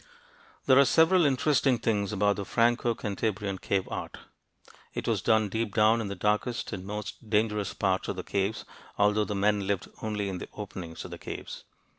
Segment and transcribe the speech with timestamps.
[0.65, 4.17] There are several interesting things about the "Franco Cantabrian" cave art.
[4.95, 8.65] It was done deep down in the darkest and most dangerous parts of the caves,
[8.97, 11.65] although the men lived only in the openings of caves.